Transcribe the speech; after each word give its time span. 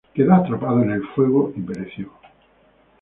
Quedó 0.15 0.33
atrapado 0.33 0.81
en 0.81 0.93
el 0.93 1.03
fuego 1.09 1.53
y 1.55 1.61
pereció. 1.61 2.11